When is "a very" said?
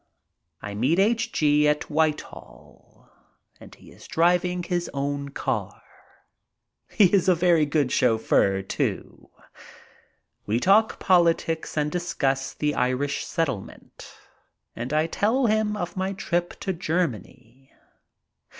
7.29-7.67